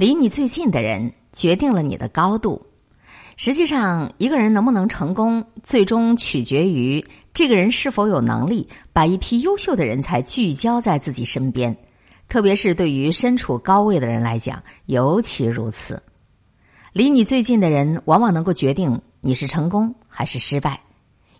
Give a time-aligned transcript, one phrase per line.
[0.00, 2.64] 离你最近的人决定了你的高度。
[3.36, 11.76] 实际上，一个人能不能成功，最终取决于这个人是否有能力把一批优秀的人才聚焦在自己身边。
[12.30, 16.02] 特别是对于身处高位的人来讲，尤其如此。
[16.94, 20.80] 离你最近的人，往往能够决定你是成功还是失败。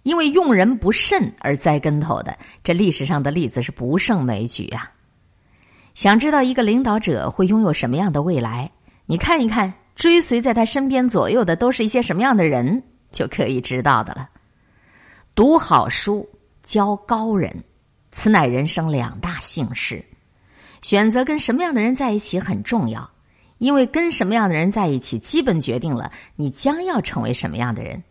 [0.02, 4.92] 因为用人不慎而栽跟头的，这历史上的例子是不胜枚举啊。
[5.95, 8.70] 想知道一个领导者会拥有什么样的未来？
[9.06, 14.28] 你看一看，追随在他身边左右的都是一些什么样的人，就可以知道的了。
[15.34, 16.28] 读好书，
[16.62, 17.64] 交高人，
[18.12, 20.05] 此乃人生两大幸事。
[20.80, 23.11] 选择跟什么样的人在一起很重要，
[23.59, 28.02] 因为跟什么样的人在一起，基本决定了你将要成为什么样的人。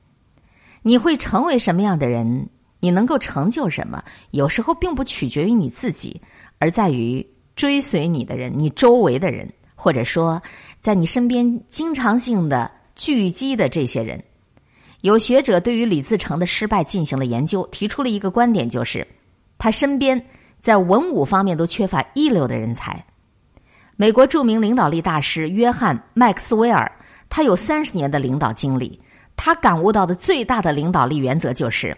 [0.82, 2.50] 你会成为什么样的人？
[2.82, 4.04] 你能够成就什么？
[4.32, 6.22] 有时候并不取决于你自己，
[6.60, 7.26] 而在于。
[7.60, 9.46] 追随你的人，你周围的人，
[9.76, 10.42] 或者说
[10.80, 14.24] 在你身边经常性的聚集的这些人，
[15.02, 19.06] 有学者对于李自成的失败进行了研究，提出了一个观点，就是
[19.58, 20.26] 他身边
[20.62, 23.06] 在文武方面都缺乏一流的人才。
[23.98, 26.90] 美国著名领导力大师约翰·麦克斯韦尔，
[27.28, 28.98] 他有三十年的领导经历，
[29.36, 31.98] 他感悟到的最大的领导力原则就是，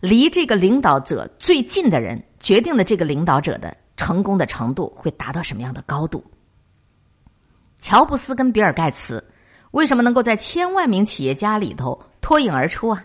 [0.00, 3.76] 离这个领导者最近的人，决定了这个领导者的。
[3.96, 6.24] 成功的程度会达到什么样的高度？
[7.78, 9.22] 乔布斯跟比尔盖茨
[9.72, 13.04] 为什么能够在千万名企业家里头脱颖而出啊？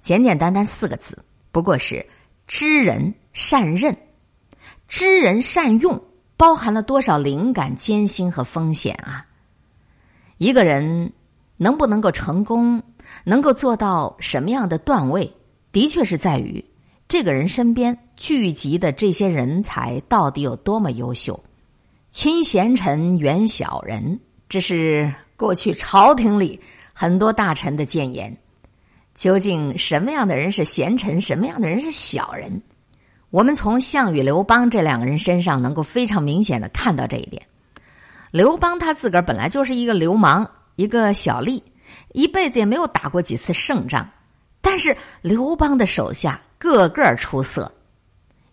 [0.00, 1.16] 简简单单四个字，
[1.50, 2.04] 不过是
[2.46, 3.96] 知人善任、
[4.88, 6.02] 知人善用，
[6.36, 9.24] 包含了多少灵感、艰辛和风险啊！
[10.38, 11.12] 一个人
[11.56, 12.82] 能不能够成功，
[13.24, 15.32] 能够做到什么样的段位，
[15.70, 16.64] 的确是在于。
[17.12, 21.38] 这个人身边聚集的这些人才到底有多么优秀？
[22.10, 24.18] 亲贤臣，远小人，
[24.48, 26.58] 这是过去朝廷里
[26.94, 27.84] 很多大臣的。
[27.84, 28.34] 谏言。
[29.14, 31.68] 究竟什么样的人是贤臣，什么样的。
[31.68, 32.62] 人是小人？
[33.28, 36.66] 我们从项羽、刘邦这两个人身上能够非常明显的。
[36.70, 37.42] 看到这一点。
[38.30, 41.60] 刘邦他自个儿本来就是一个流氓，一个小吏，
[42.14, 44.08] 一辈子也没有打过几次胜仗，
[44.62, 45.84] 但是刘邦的。
[45.84, 46.40] 手下。
[46.62, 47.72] 个个出色，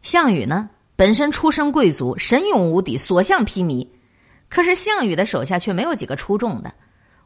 [0.02, 3.88] 项羽呢本身出身贵族，神勇无敌，所向披靡。
[4.50, 6.74] 可是项羽的手下却没有几个出众的，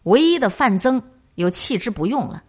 [0.04, 1.02] 唯一的范增
[1.36, 2.44] 又弃之不用了。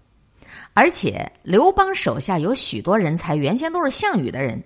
[0.72, 4.60] 而且刘邦手下有许多人才，原先都是项羽的人，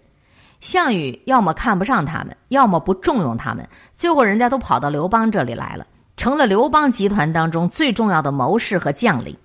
[0.62, 5.86] 项羽要么看不上他们，要么不重用他们，最后人家都跑到刘邦这里来了，
[6.16, 9.36] 成了刘邦集团当中最重要的谋士和将领，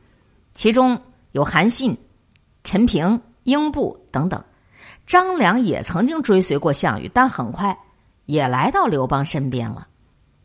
[0.54, 0.98] 其中
[1.34, 1.98] 有韩信、
[2.64, 3.22] 陈平。
[3.46, 4.42] 英布等等，
[5.08, 7.76] 张良也曾经追随过项羽，但很快
[8.28, 9.88] 也来到刘邦身边了。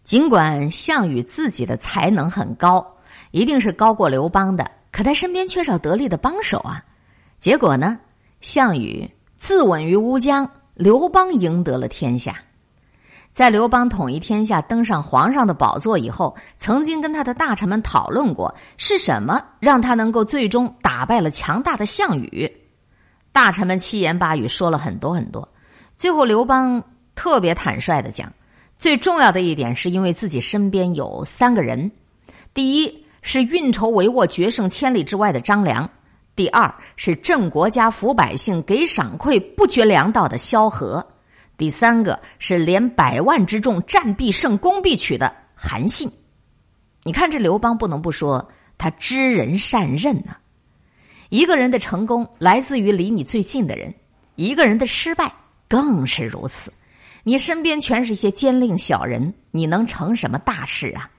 [0.03, 2.85] 尽管项羽自己的才能很高，
[3.31, 6.83] 一定是高过刘邦的，可他身边缺少得力的帮手啊。
[7.39, 7.99] 结果呢，
[8.41, 9.09] 项羽
[9.39, 12.35] 自刎于乌江，刘邦赢得了天下。
[13.35, 22.51] 在刘邦统一天下、登上皇上的宝座以后，曾经跟他的大臣们讨论过，是什么让他能够最终打败了强大的项羽。
[23.39, 25.49] 大臣们七言八语说了很多很多，
[25.97, 26.83] 最后刘邦
[27.15, 28.33] 特别坦率的讲，
[28.81, 31.89] 最重要的一点是因为自己身边有三个人：
[32.53, 35.89] 第一是运筹帷幄、决胜千里之外的张良；
[36.35, 41.01] 第二是镇国家、抚百姓、给赏馈、不绝粮道的萧何；
[41.57, 46.11] 第三个是连百万之众战必胜、攻必取的韩信。
[47.05, 50.35] 你看这刘邦，不能不说他知人善任呢。
[51.29, 53.93] 一个人的成功来自于离你最近的人，
[54.37, 55.31] 一个人的失败
[55.69, 56.73] 更是如此。
[57.23, 61.11] 你身边全是一些奸佞小人，你能成什么大事啊？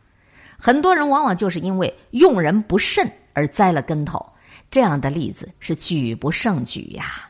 [0.58, 4.26] 很多人往往就是因为用人不慎而栽了跟头，
[4.72, 7.30] 这样的例子是举不胜举呀。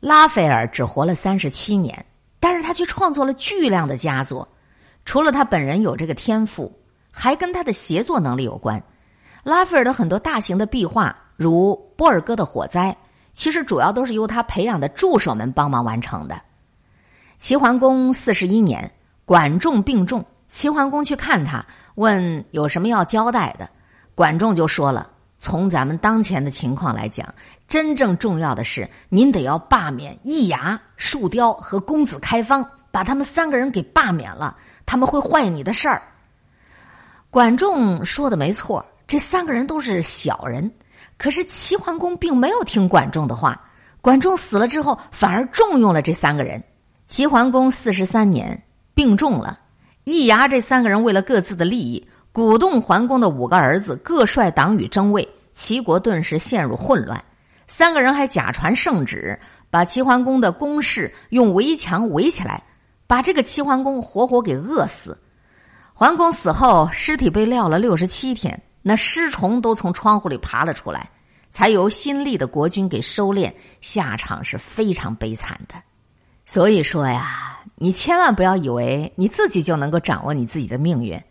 [0.00, 2.04] 拉斐尔只活了三十七年，
[2.38, 4.46] 但是他却创作了巨量的佳作。
[5.06, 6.70] 除了他本人有这个天赋，
[7.10, 8.82] 还跟他的协作能力有关。
[9.42, 11.16] 拉斐尔的很多大型的壁画。
[11.40, 12.94] 如波尔哥的火灾，
[13.32, 16.38] 其实主要都是由他培养的助手们帮忙完成的。
[17.38, 18.92] 齐桓公四十一年，
[19.24, 21.64] 管仲病重，齐桓公去看他，
[21.94, 23.66] 问有什么要交代的，
[24.14, 25.08] 管仲就说了：
[25.38, 27.26] 从咱们当前的情况来讲，
[27.66, 34.54] 真正重要的是您得要罢免易牙、树雕和公子开方，把他们三个人给罢免了，
[34.84, 36.02] 他们会坏你的事儿。
[37.30, 40.70] 管仲说的没错，这三个人都是小人。
[41.20, 43.60] 可是齐桓公并没有听管仲的话，
[44.00, 46.64] 管仲死了之后，反而重用了这三个人。
[47.06, 48.58] 齐桓公四十三年
[48.94, 49.58] 病重了，
[50.04, 57.22] 易牙这三个人为了各自的利益，鼓动桓公的五个儿子各率党羽争位，齐国顿时陷入混乱。
[57.66, 59.38] 三个人还假传圣旨，
[59.68, 62.62] 把齐桓公的宫室用围墙围起来，
[63.06, 65.18] 把这个齐桓公活活给饿死。
[65.92, 71.10] 桓公死后，尸体被撂了六十七天，那尸虫都从窗户里爬了出来，
[71.50, 75.74] 才由新立的国君给收敛，下场是非常悲惨的。
[76.46, 81.22] 所以说呀，你千万不要以为你自己就能够掌握你自己的命运，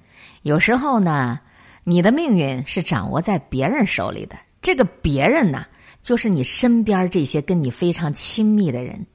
[0.44, 1.40] 有时候呢，
[1.84, 4.36] 你的命运是掌握在别人手里的。
[4.62, 5.66] 这个别人呢，
[6.02, 9.06] 就是你身边这些跟你非常亲密的人。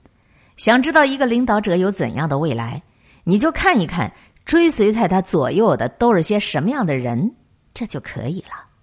[0.56, 2.82] 想知道一个领导者有怎样的未来，
[3.25, 4.12] 你就看一看
[4.44, 7.34] 追随在他左右的都是些什么样的人，
[7.75, 8.74] 这就可以了。